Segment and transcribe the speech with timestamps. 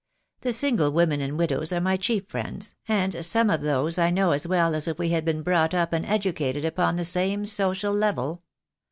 [0.39, 4.31] The single women and widows are my chief friends, and some of those I know
[4.31, 7.93] as well as if we had been brought up and educated upon the same social
[7.93, 8.41] level.